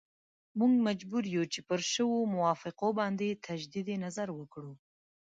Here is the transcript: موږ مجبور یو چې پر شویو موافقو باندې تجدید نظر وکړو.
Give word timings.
موږ 0.59 0.73
مجبور 0.87 1.23
یو 1.35 1.43
چې 1.53 1.59
پر 1.67 1.79
شویو 1.91 2.31
موافقو 2.35 2.89
باندې 2.99 3.39
تجدید 3.47 3.87
نظر 4.05 4.27
وکړو. 4.33 4.73